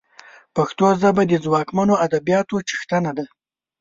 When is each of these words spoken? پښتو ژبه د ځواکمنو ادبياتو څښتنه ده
پښتو 0.55 0.87
ژبه 1.01 1.23
د 1.27 1.33
ځواکمنو 1.45 1.93
ادبياتو 2.05 2.55
څښتنه 2.67 3.11
ده 3.17 3.25